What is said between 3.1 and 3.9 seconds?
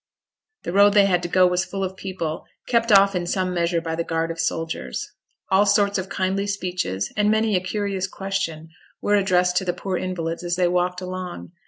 in some measure